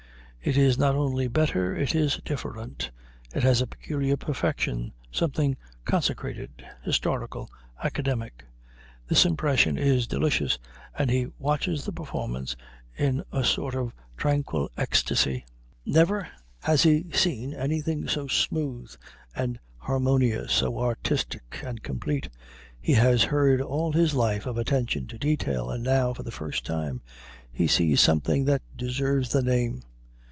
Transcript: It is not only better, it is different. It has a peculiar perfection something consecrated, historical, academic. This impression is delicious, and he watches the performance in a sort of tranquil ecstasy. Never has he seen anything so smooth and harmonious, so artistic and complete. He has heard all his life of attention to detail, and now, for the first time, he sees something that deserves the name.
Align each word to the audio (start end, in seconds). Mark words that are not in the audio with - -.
It 0.43 0.57
is 0.57 0.75
not 0.75 0.95
only 0.95 1.27
better, 1.27 1.75
it 1.75 1.93
is 1.93 2.19
different. 2.25 2.89
It 3.35 3.43
has 3.43 3.61
a 3.61 3.67
peculiar 3.67 4.17
perfection 4.17 4.91
something 5.11 5.55
consecrated, 5.85 6.65
historical, 6.81 7.51
academic. 7.83 8.43
This 9.07 9.23
impression 9.23 9.77
is 9.77 10.07
delicious, 10.07 10.57
and 10.97 11.11
he 11.11 11.27
watches 11.37 11.85
the 11.85 11.91
performance 11.91 12.55
in 12.97 13.23
a 13.31 13.43
sort 13.43 13.75
of 13.75 13.93
tranquil 14.17 14.71
ecstasy. 14.77 15.45
Never 15.85 16.27
has 16.63 16.81
he 16.81 17.05
seen 17.13 17.53
anything 17.53 18.07
so 18.07 18.25
smooth 18.27 18.91
and 19.35 19.59
harmonious, 19.77 20.51
so 20.53 20.79
artistic 20.79 21.59
and 21.63 21.83
complete. 21.83 22.29
He 22.79 22.93
has 22.93 23.25
heard 23.25 23.61
all 23.61 23.91
his 23.91 24.15
life 24.15 24.47
of 24.47 24.57
attention 24.57 25.05
to 25.09 25.19
detail, 25.19 25.69
and 25.69 25.83
now, 25.83 26.13
for 26.15 26.23
the 26.23 26.31
first 26.31 26.65
time, 26.65 26.99
he 27.51 27.67
sees 27.67 28.01
something 28.01 28.45
that 28.45 28.63
deserves 28.75 29.31
the 29.31 29.43
name. 29.43 29.83